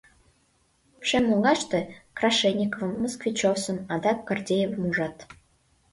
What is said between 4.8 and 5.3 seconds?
ужат.